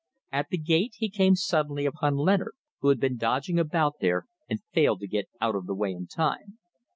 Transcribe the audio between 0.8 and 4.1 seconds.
he came suddenly upon Leonard, who had been dodging about